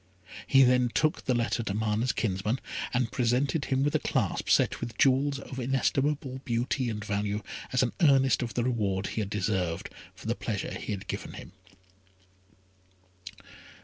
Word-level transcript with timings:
He 0.47 0.63
then 0.63 0.89
took 0.89 1.25
the 1.25 1.35
letter 1.35 1.61
to 1.61 1.73
Mana's 1.75 2.11
kinsman, 2.11 2.59
and 2.91 3.11
presented 3.11 3.65
him 3.65 3.83
with 3.83 3.93
a 3.93 3.99
clasp 3.99 4.49
set 4.49 4.81
with 4.81 4.97
jewels 4.97 5.37
of 5.37 5.59
inestimable 5.59 6.41
beauty 6.43 6.89
and 6.89 7.05
value, 7.05 7.43
as 7.71 7.83
an 7.83 7.93
earnest 8.01 8.41
of 8.41 8.55
the 8.55 8.63
reward 8.63 9.05
he 9.09 9.21
had 9.21 9.29
deserved, 9.29 9.91
for 10.15 10.25
the 10.25 10.33
pleasure 10.33 10.73
he 10.73 10.91
had 10.91 11.05
given 11.05 11.33
him. 11.33 11.51